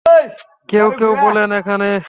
কেউ 0.67 0.87
কেউ 0.91 1.11
বলেন, 1.15 1.49
এখানে। 1.51 1.91